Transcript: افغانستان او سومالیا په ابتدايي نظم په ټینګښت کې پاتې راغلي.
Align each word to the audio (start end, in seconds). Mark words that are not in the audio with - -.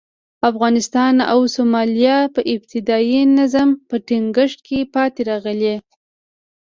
افغانستان 0.49 1.15
او 1.31 1.39
سومالیا 1.55 2.19
په 2.35 2.41
ابتدايي 2.53 3.21
نظم 3.37 3.69
په 3.89 3.95
ټینګښت 4.07 4.59
کې 4.67 4.79
پاتې 4.93 5.21
راغلي. 5.29 5.75